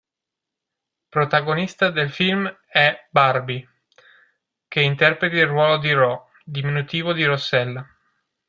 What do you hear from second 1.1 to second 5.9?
Protagonista del film è Barbie, che interpreta il ruolo